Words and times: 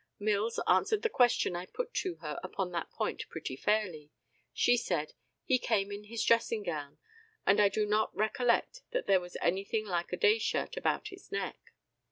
Mills 0.17 0.59
answered 0.67 1.03
the 1.03 1.11
question 1.11 1.55
I 1.55 1.67
put 1.67 1.93
to 1.93 2.15
her 2.23 2.39
upon 2.41 2.71
that 2.71 2.89
point 2.89 3.29
pretty 3.29 3.55
fairly; 3.55 4.09
she 4.51 4.75
said, 4.75 5.13
"He 5.45 5.59
came 5.59 5.91
in 5.91 6.05
his 6.05 6.23
dressing 6.23 6.63
gown, 6.63 6.97
and 7.45 7.59
I 7.59 7.69
do 7.69 7.85
not 7.85 8.17
recollect 8.17 8.81
that 8.93 9.05
there 9.05 9.19
was 9.21 9.37
anything 9.43 9.85
like 9.85 10.11
a 10.11 10.17
day 10.17 10.39
shirt 10.39 10.75
about 10.75 11.09
his 11.09 11.31
neck." 11.31 11.59